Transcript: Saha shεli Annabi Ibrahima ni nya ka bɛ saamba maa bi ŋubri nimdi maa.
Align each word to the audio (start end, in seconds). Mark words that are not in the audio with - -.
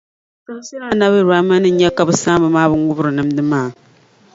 Saha 0.43 0.61
shεli 0.67 0.85
Annabi 0.87 1.17
Ibrahima 1.21 1.55
ni 1.59 1.69
nya 1.75 1.89
ka 1.95 2.01
bɛ 2.07 2.13
saamba 2.21 2.47
maa 2.55 2.69
bi 2.71 2.75
ŋubri 2.85 3.09
nimdi 3.13 3.41
maa. 3.51 3.67